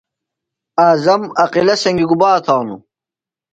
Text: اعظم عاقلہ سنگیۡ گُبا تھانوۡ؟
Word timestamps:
اعظم 0.85 1.21
عاقلہ 1.39 1.75
سنگیۡ 1.83 2.09
گُبا 2.09 2.31
تھانوۡ؟ 2.45 2.81